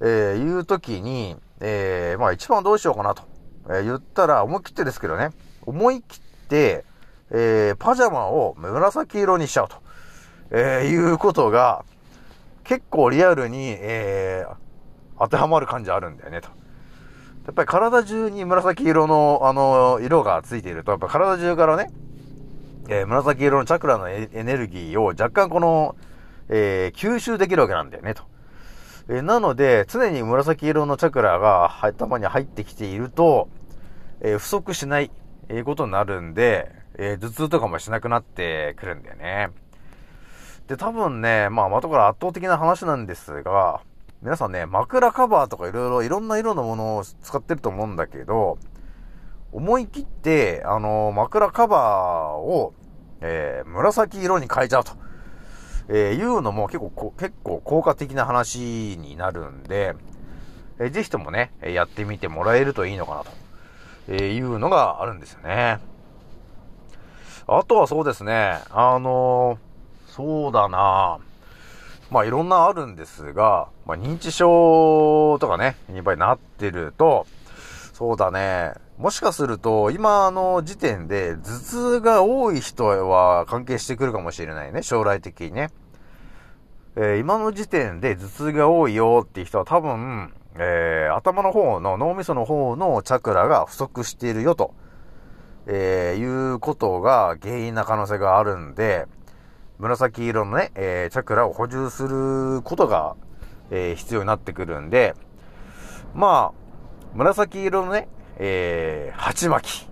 [0.00, 3.22] えー、いう時に、えー、まあ一番どうしようかなと、
[3.68, 5.30] えー、言ったら思い切ってですけどね、
[5.64, 6.84] 思い切って、
[7.30, 9.76] えー、パジャマを紫色にしちゃうと、
[10.50, 11.84] えー、いうことが
[12.64, 14.56] 結構リアルに、えー、
[15.18, 16.48] 当てはまる感じあるんだよねと。
[17.46, 21.92] やっぱり体中に紫色の、あの、色がついていると、やっぱ体中からね、
[22.88, 25.96] えー、紫色のチャクラのエネルギーを若干この、
[26.48, 28.22] えー、吸収できるわけなんだよねと。
[29.08, 33.48] えなので、常に紫色のチャクラが頭に入ってきていると、
[34.20, 35.12] え不足しない、
[35.48, 39.50] えことになるんで、え頭痛とかもしなくなってくるんだよね。
[40.66, 43.80] で、多分ね、まあ、後から圧倒的な話なんですが、
[44.22, 48.58] 皆さんね、枕カバーとかいろいろ、いろんな色のものを使ってると思うんだけど、
[49.52, 52.74] 思い切って、あの、枕カバーを、
[53.20, 54.92] えー、紫色に変えちゃうと。
[55.88, 59.94] えー、いうのも結構結構効果的な話になるんで、
[60.78, 63.30] えー、ぜひともね、やってみてもらえるといいのかなと、
[64.08, 65.78] えー、いうのがあるんですよね。
[67.46, 69.58] あとはそうですね、あの、
[70.08, 71.18] そうだな
[72.10, 77.26] まあいろんなあるんですが、まあ認知症とかね、やっぱりなってると、
[77.92, 85.68] そうだね、もしかすると、今の時点で頭痛が多い人は関係してくるかもしれないね、将来的にね。
[86.96, 94.72] えー、今の時点で頭痛が多いよっていう人は多分、えー、頭の方の脳みその方のチャクラが不足しているよと、
[95.66, 99.06] えー、いうことが原因な可能性があるんで、
[99.78, 103.14] 紫色のね、え、チャクラを補充することが、
[103.70, 105.14] え、必要になってくるんで、
[106.14, 106.66] まあ、
[107.12, 109.88] 紫色のね、えー、鉢巻き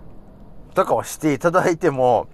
[0.75, 2.29] とかをしていただいても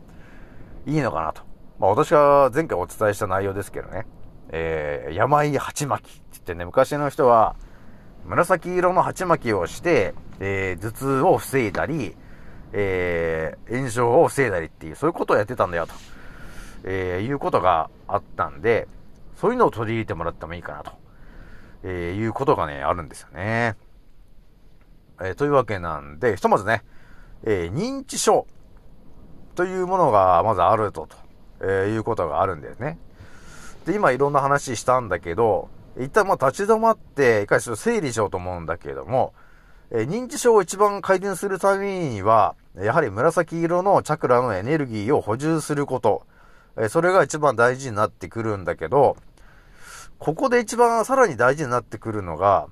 [0.86, 1.42] いいのかなと。
[1.78, 4.06] まあ私が前回お伝えした内容ですけどね。
[4.52, 7.54] えー、病鉢巻きって言ってね、昔の人は
[8.24, 12.16] 紫色の鉢巻きをして、えー、頭痛を防いだり、
[12.72, 15.94] えー、炎症を防いだりっていう、そういうことをやってたんだよと、
[16.84, 18.88] えー、いうことがあったんで、
[19.36, 20.92] そういうのを取り入れてもらってもいいかなと、
[21.82, 23.76] えー、いうことがね、あるんですよね。
[25.20, 26.83] えー、というわけなんで、ひとまずね、
[27.44, 28.46] えー、認知症
[29.54, 31.16] というものがまずあると、と、
[31.61, 32.98] えー、いうことがあるんだよね。
[33.87, 39.35] で、今いろんな話したんだけど、一旦まあ立ち止まって、一回ちょっと整理しようと思うんだけども、
[39.90, 46.22] え、認知症を一番改善するためには、やはり紫色のチャクラのエネルギーを補充すること、
[46.78, 49.16] え、それが一番大事になってくるんだけど、
[50.18, 52.68] ここで一番さらに大事になってくるのが、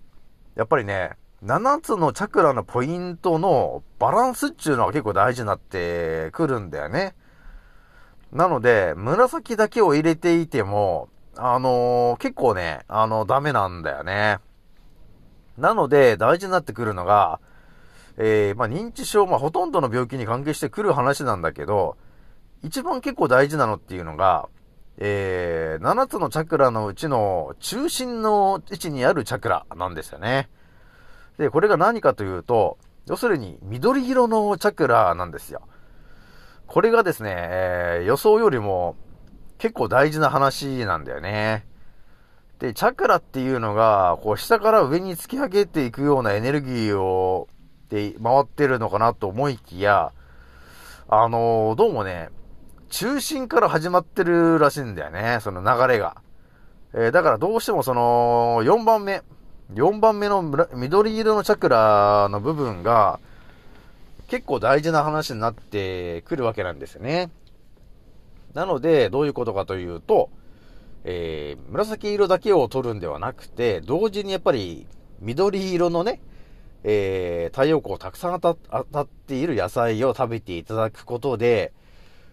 [0.55, 7.15] やっぱりね、7つのチャクラのポイントのバランスっていうのは結構大事になってくるんだよね。
[8.33, 14.39] なので、紫だけを入れていても、あのー、結構ね、あの、ダメなんだよね。
[15.57, 17.41] なので、大事になってくるのが、
[18.17, 21.97] えー、まあ、認知症、まあ、ほとんどの病気に関係してくる話なんだけど、
[22.65, 24.49] 一番結構大事なのっていうのが、
[24.99, 30.49] えー、7つのチャクラのうちの中心の位置にあるチャクラなんですよね。
[31.39, 35.63] で、これが何かというと、要するに緑色のチャクラなんですよ。
[36.67, 38.97] これがですね、えー、予想よりも
[39.57, 41.67] 結構大事な話なんだよね。
[42.59, 47.49] で、チャクラっていうのが、こう下から上に突き上げていくようなエネルギーを、
[47.89, 50.13] で回ってるのかなと思いきや、
[51.09, 52.29] あのー、どうもね、
[52.91, 56.21] 中心から始まってるらしいんだよね、その流れが。
[56.93, 59.23] えー、だからどうしてもその、4番目、
[59.75, 60.43] 4番目の
[60.75, 63.21] 緑色のチャクラの部分が、
[64.29, 67.31] 結構大事な話になってくるわけなんですよね。
[68.55, 70.31] なので、どういうことかというと、
[71.05, 74.87] えー、紫色だけを取るんではなくて、同時にやっぱり
[75.21, 76.21] 緑色のね、
[76.85, 81.73] えー、太陽光をたくさん当たっている野菜を食べていただくことで、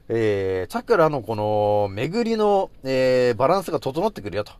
[0.07, 4.53] えー、チャクラのこの巡りの、えー、バランスが整ってくるよと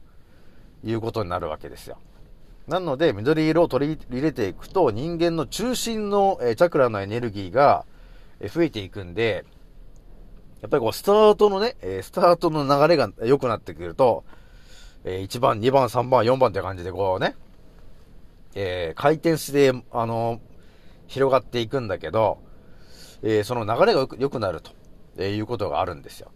[0.84, 1.98] いうことになるわけですよ。
[2.68, 7.86] なので、緑色を取り入れていくと、人間の中心の、え、チャクラのエネルギーが、
[8.42, 9.46] 増えていくんで、
[10.62, 14.24] やっぱりこう、スタートのね、えスタートの流れが良くなってくると、
[15.04, 17.36] え1番、2番、3番、4番って感じでこうね、
[18.56, 20.42] え回転して、あの
[21.08, 22.40] 広がっていくんだけど、
[23.22, 24.72] えその流れが良くなると。
[25.18, 26.32] えー、いうことがあるんですよ。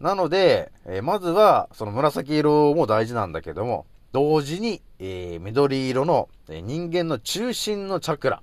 [0.00, 8.42] なので、え、まずは、その紫色も大事なんだけども、同時に、えー、緑色の、人間の中心のチャクラ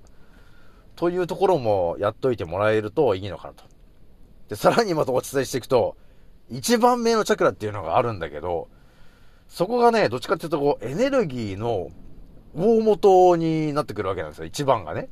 [0.96, 3.64] というところもやっといてもらえるといいのかなと。
[4.48, 5.96] で、さらにまたお伝えしていくと、
[6.50, 8.68] 一番目のチャクラっていうのがあるんだけど、
[9.48, 11.90] そこがね、どっちかっていうとこう、エネルギーの
[12.56, 14.44] 大元になってくるわけなんですよ。
[14.46, 15.08] 一番がね。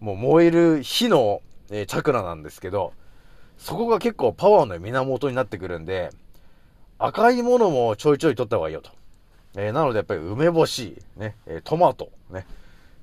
[0.00, 2.92] もう燃える火の、えー、チャクラなんですけど、
[3.56, 6.10] そこが結構パワーの源になってくるんで、
[6.98, 8.90] 赤いものもちょいちょい取った方がいいよと。
[9.56, 12.46] えー、なのでやっぱり梅干し、ね、えトマト、ね、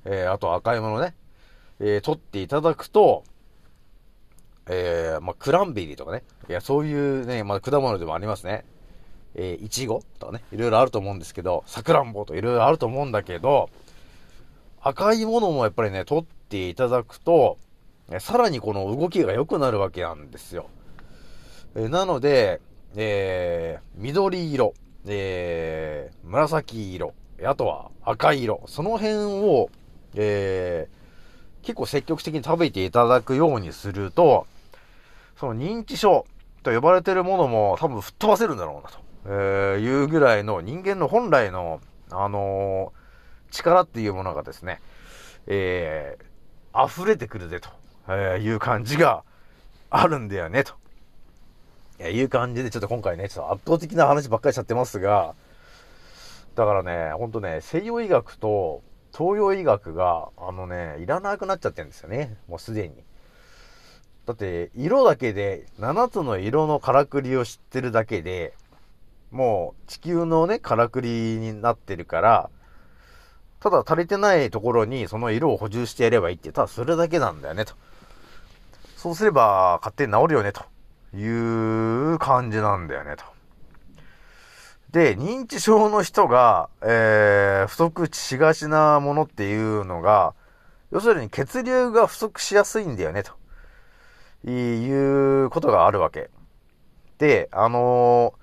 [0.04, 1.14] えー、あと赤いものね、
[1.78, 3.24] えー、取っていただくと、
[4.68, 8.64] えー、まあ、クランベリーとかね、いや、そういうね、まあ、果物でもありますね。
[9.34, 13.70] えー、いちごとかね、いろいろあると思うんですけど、さくらんぼといろいろあると思うんだけど、
[14.80, 17.58] 赤いものもやっぱりね、取っていただくと、
[18.18, 20.66] さらにこの動きが良くなるわけなんですよ。
[21.76, 22.60] えなので、
[22.96, 24.74] えー、緑色、
[25.06, 29.70] えー、紫色、あとは赤色、その辺を、
[30.14, 34.46] えー、結構積極的に食べていただくようにすると、
[35.38, 36.26] その認知症
[36.62, 44.80] と呼ばれてるものも多分吹っ飛ばせるんだろうなと、えー、いうぐらいの人間の本来の、あのー、力っていうものがですね、
[45.46, 47.70] えー、溢れてくるぜと。
[48.08, 49.22] えー、いう感じが
[49.88, 50.74] あるんだよね、と。
[52.00, 55.34] いや、いう感じで、ちょっと今回ね、ちょっと圧倒的な話ばっかりしちゃってますが、
[56.54, 58.82] だからね、ほんとね、西洋医学と
[59.12, 62.94] 東洋医学が、あのね、いらなくなっちゃってるんですよね、もうすでに。
[64.24, 68.54] だって、色だけで、7つの色のからくりを知ってるだけで、
[69.30, 72.50] もう地球のね、からくりになってるから、
[73.60, 77.74] ただ足りてないところにその色を補充してやればいいって、ただそれだけなんだよね、と。
[78.96, 80.64] そうすれば勝手に治るよね、と
[81.14, 83.24] いう感じなんだよね、と。
[84.90, 90.34] で、認知症の人が、えー、不足しがちなものっていうのが、
[90.90, 96.30] 要するに血流が不足しやすいんだよね、ということがあるわけ。
[97.18, 98.40] で、あのー、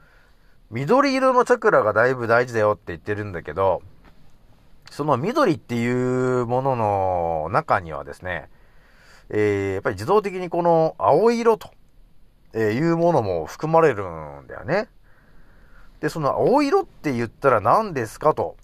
[0.71, 3.81] 緑色のチャクラがだいぶ大事だよって言ってるんだけど、
[4.89, 8.49] その緑っていうものの中にはですね、
[9.29, 11.71] えー、やっぱり自動的にこの青色と、
[12.53, 14.89] えいうものも含まれるんだよね。
[15.99, 18.55] で、その青色って言ったら何ですかと、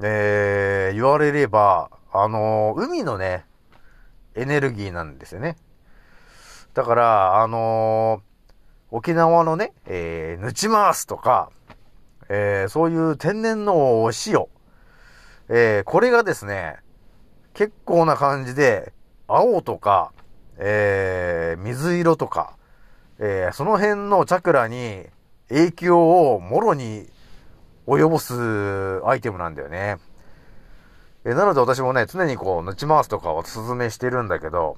[0.00, 3.44] えー、言われれば、あのー、海のね、
[4.34, 5.56] エネルギーなんですよね。
[6.74, 11.50] だから、あのー、沖縄のね、えー、ぬちまーすとか、
[12.28, 14.46] えー、そういう天然のお塩、
[15.48, 16.76] えー、これがですね、
[17.54, 18.92] 結構な感じで、
[19.26, 20.12] 青とか、
[20.58, 22.56] えー、水色とか、
[23.18, 25.06] えー、その辺のチャクラに
[25.48, 27.08] 影響をもろに
[27.86, 29.98] 及ぼすアイテムなんだよね。
[31.24, 34.76] えー、なので私もね、常にこう、ぬち回すとかをお勧めしてるんだけど、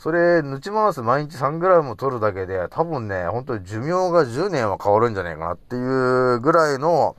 [0.00, 5.78] それ、ヌチマウス毎日 3g 取るだけで、多分ね、本当に寿命が10年は変わるんじゃないかなってい
[6.36, 7.16] うぐらいの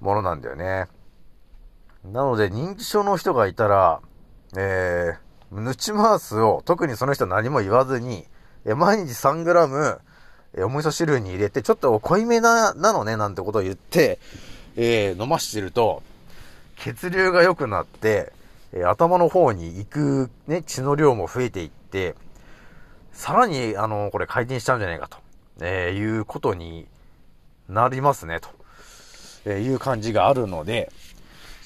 [0.00, 0.88] ものなんだよね。
[2.04, 4.00] なので、認知症の人がいたら、
[4.56, 8.26] えー、ヌチマウスを、特にその人何も言わずに、
[8.68, 9.98] え毎日 3g、
[10.58, 14.18] えお味噌汁に入れて、ちょっと濃いめな、なのね、なんてことを言って、
[14.76, 16.02] えー、飲ましてると、
[16.76, 18.32] 血流が良くなって、
[18.74, 22.14] え、頭の方に行くね、血の量も増えていって、
[23.12, 25.16] さらに、あの、これ回転しちゃうんじゃないかと、
[25.60, 26.86] えー、いうことに
[27.70, 28.50] なりますね、と、
[29.46, 30.92] えいう感じがあるので、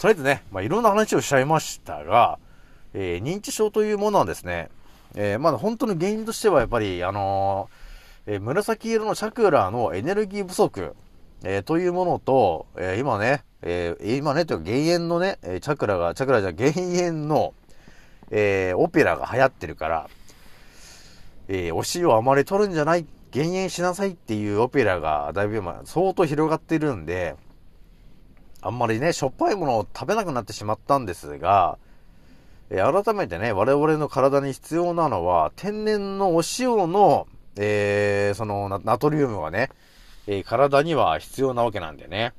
[0.01, 2.39] とりあえずね、まあ、いろんな話をしちゃいましたが、
[2.95, 4.71] え認知症というものはですね、
[5.15, 7.69] えまだ本当の原因としてはやっぱり、あの
[8.27, 10.95] え紫色のチャクラのエネルギー不足、
[11.45, 17.55] えというものと、え今ね、え、今ね、というか、減塩のね、チャクラが、チャクラじゃ減塩の、
[18.31, 20.09] え、オペラが流行ってるから、
[21.49, 27.37] え、お塩あまり取るんじゃない、減塩しなさいっていうオペラがだいぶ今、相当広がってるんで、
[28.61, 31.79] あんまりね、しょっぱいものを食べなくなってしまったんですが、
[32.75, 39.69] えー、改めてね、我々の体に必要なのは、天然のお塩の、えー、そのナトリウムがね、
[40.27, 42.33] えー、体には必要なわけなんでね。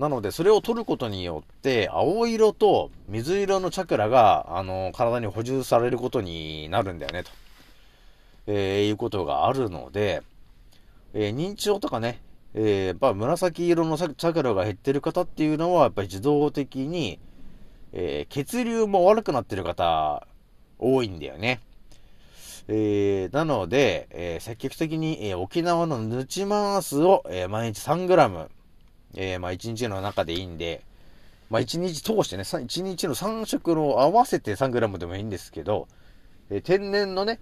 [0.00, 7.30] なので、それを取ることによって、青色と水色のチャクラが、あの、体に補充されることになるんだよね、と、
[8.48, 10.22] えー、いうことがあるので、
[11.14, 12.20] えー、認知症とかね、
[12.54, 17.20] えー、やっぱ紫色のチャクラが減ってる方っていうのは、やっぱり自動的に、
[17.92, 20.26] えー、血流も悪くなってる方、
[20.78, 21.60] 多いんだよね。
[22.68, 28.48] えー、なので、えー、積極的に、えー、沖縄のヌチマースを、え毎日 3g、
[29.16, 30.82] え、まあ1日の中でいいんで、
[31.48, 35.88] まあ1日通してね、1日の3食の合わせて 3g でもいいんですけど、
[36.48, 37.40] え、天然のね、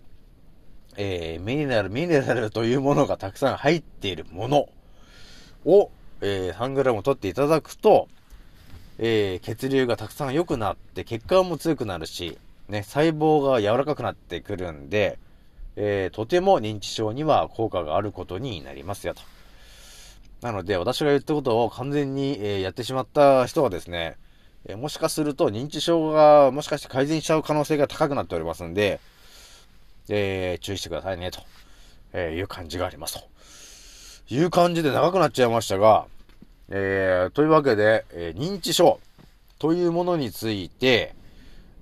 [0.96, 4.68] え、ミネラル、ミネラルというものがたくさん入っているもの
[5.66, 5.90] を、
[6.22, 8.08] えー、3g 取っていただくと、
[8.98, 12.38] えー、血流がたくさん良くなって、血管も強くなるし、
[12.68, 15.18] ね、細胞が柔らかくなってくるんで、
[15.76, 19.22] えー、とても認知症には効果があることになりますよと。
[20.40, 24.16] なので、私が言ったことを完全に、えー、やってしまった人はですね、
[24.66, 29.00] え、もしかすると認知症がもしかして改善しちゃう可能性が高くなっておりますんで、
[30.08, 31.40] えー、注意してくださいね、と、
[32.12, 33.28] えいう感じがありますと。
[34.30, 36.06] いう感じで長くなっちゃいましたが、
[36.70, 39.00] えというわけで、え認知症
[39.58, 41.14] というものについて、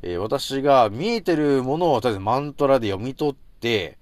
[0.03, 3.99] え私が見えてるものをとりあえずマントラで読み取って、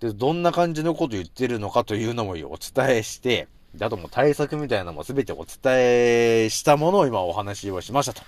[0.00, 5.72] で、どんな感じのこと言ってるのかというのもお伝えして、で、あともう対策みたいなのも全てお伝
[6.44, 8.22] えしたものを今お話をしましたと。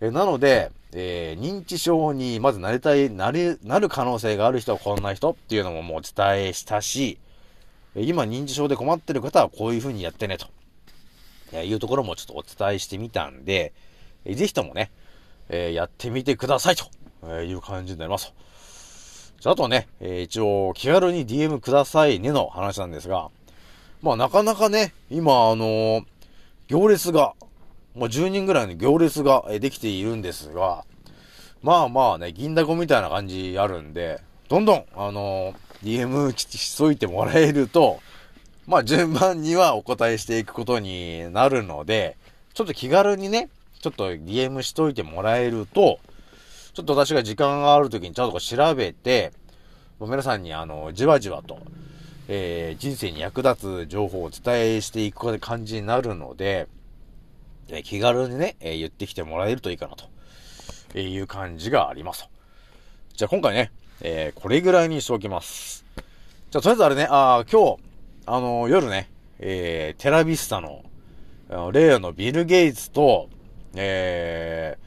[0.00, 7.18] えなので、えー、認知症にまずなりたい、なり、なる可能性がある人はこんな人っていうのももうお伝えしたし、
[7.94, 10.46] 今認知症で困ってる方はこういう風にやってねと、
[11.62, 13.72] えいうところもちょっとお伝えしてみたんで、
[14.24, 14.90] えぜひともね、
[15.48, 16.86] えー、やってみてくださいと、
[17.24, 18.32] えいう感じになります。
[19.40, 23.30] じゃあ、あとね、え、一応気軽に DM くださいねの話なんですが、
[24.02, 26.04] まあなかなかね、今あの、
[26.68, 27.34] 行列が、
[27.94, 30.84] もう10人ぐらいの行列ができているんですが、
[31.62, 38.00] まあまあね、銀だこみたいな感じあるんで、どんどん、あの、DM しといてもらえると、
[38.66, 42.16] まあ順番にはお答えしていくことになるので、
[42.52, 43.48] ちょっと気軽にね、
[43.80, 46.00] ちょっと DM しといてもらえると、
[46.74, 49.32] ちょっと私が時間がある時にちゃんと調べて、
[50.00, 51.58] 皆さんにあの、じわじわと、
[52.28, 56.66] えー、人生に役立つ情報をお伝えしていく感じになるので、
[57.68, 60.04] え、気軽にね、えー、言ってきてもらえるといいかなと、
[60.94, 62.28] えいう感じがあります。
[63.14, 65.84] じゃあ今回ね、えこれぐらいにしておきます。
[66.50, 67.85] じゃあとりあえずあれね、あ今日、
[68.28, 69.08] あの夜ね、
[69.38, 70.84] えーテラビスタの、
[71.72, 73.28] 例のビル・ゲイツと、
[73.74, 74.86] えー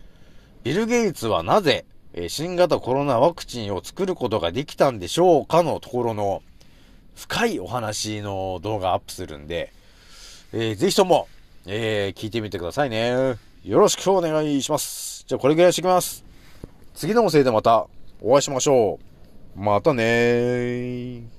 [0.66, 6.44] ビル・ゲイツはなぜ、え新型コロナワクチンを作ることができたんでしょうかのところの、
[7.16, 9.72] 深いお話の動画アップするんで、
[10.52, 11.30] えー、ぜひとも、
[11.66, 13.38] えー、聞いてみてくださいね。
[13.64, 15.24] よろしくお願いします。
[15.28, 16.26] じゃあこれぐらいしてきます。
[16.94, 17.88] 次の音声でまた
[18.22, 19.00] お会いしましょ
[19.56, 19.60] う。
[19.60, 21.39] またねー。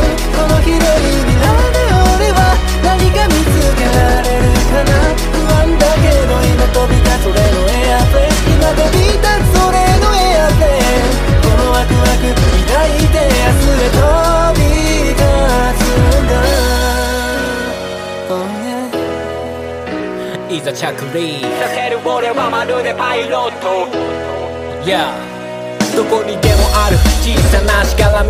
[12.21, 12.35] く
[12.67, 14.01] 抱いて明日へ飛
[14.57, 14.61] び
[15.09, 15.21] 立
[15.77, 16.31] つんだ、
[18.29, 18.33] oh
[20.49, 20.77] yeah、いざ着
[21.17, 23.87] 陸させる俺はまるでパイロット。
[24.85, 25.40] Yeah.
[25.95, 26.97] どこにでもある。
[27.21, 28.29] 小さなしがらみ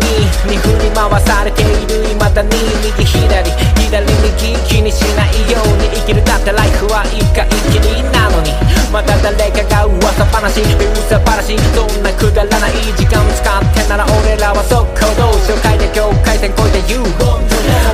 [0.50, 2.04] に振り回されている。
[2.18, 2.50] 未だに
[2.82, 3.50] 右左
[3.90, 6.24] 左右気にしないように生きる。
[6.24, 8.52] だってライフは一回きりなのに。
[8.90, 10.60] また誰かが噂話。
[10.60, 11.56] 噂話。
[11.74, 17.06] そんなくだらない時間使ってなら俺らは速攻動紹介で境界線越えて言う。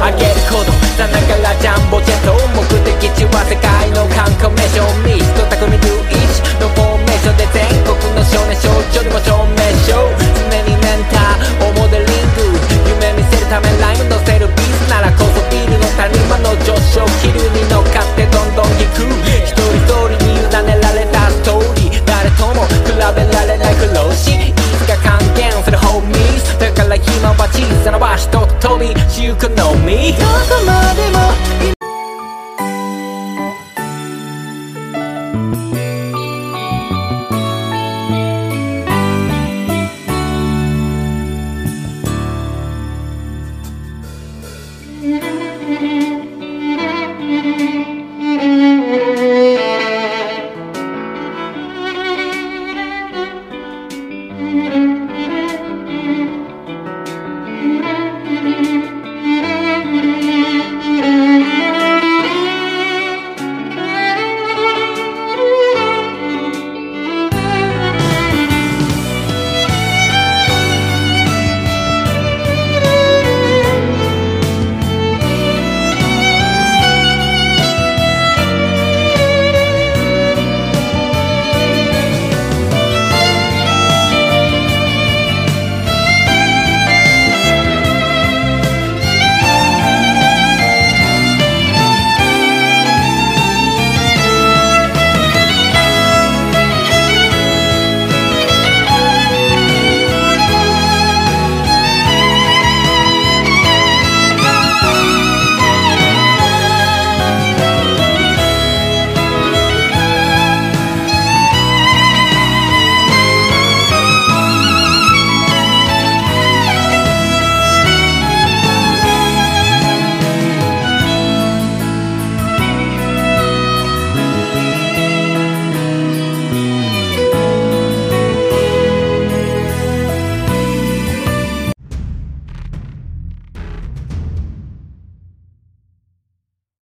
[0.00, 0.72] あげること。
[0.96, 4.82] さながらジャンボジェット目的地は世界の観光名所。
[5.04, 6.40] ミスト匠ルイチ。
[6.58, 8.56] のフォーメーションで全国の少年。
[8.58, 9.57] 少女にも証明。
[9.88, 12.44] しよう常にメンターをモデリング。
[12.92, 19.08] 夢見せるためライム乗せるビースならこそビルの谷間の上昇気流に乗っかってどんどん行く。
[19.48, 22.04] 一人一人に委ねられたストーリー。
[22.04, 26.58] 誰とも比べられない苦労しいつか還元するホーミーズ。
[26.60, 30.12] だから今は小さな場所と飛びしゆくのみ。
[30.12, 31.77] どこまでも